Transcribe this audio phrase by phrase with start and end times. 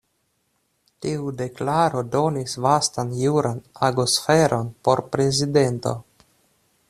[1.05, 3.61] Tiu deklaro donis vastan juran
[3.91, 5.97] agosferon por prezidento..